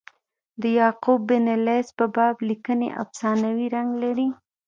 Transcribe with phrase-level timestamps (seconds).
[0.61, 4.27] د یعقوب بن لیث په باب لیکني افسانوي رنګ لري.